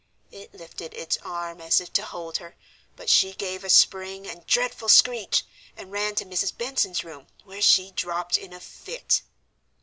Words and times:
It 0.31 0.55
lifted 0.55 0.95
its 0.95 1.17
arm 1.21 1.61
as 1.61 1.79
if 1.79 1.93
to 1.93 2.01
hold 2.03 2.37
her, 2.37 2.55
but 2.95 3.07
she 3.07 3.33
gave 3.33 3.63
a 3.63 3.69
spring 3.69 4.27
and 4.27 4.43
dreadful 4.47 4.89
screech, 4.89 5.45
and 5.77 5.91
ran 5.91 6.15
to 6.15 6.25
Mrs. 6.25 6.57
Benson's 6.57 7.03
room, 7.03 7.27
where 7.43 7.61
she 7.61 7.91
dropped 7.91 8.35
in 8.35 8.51
a 8.51 8.59
fit." 8.59 9.21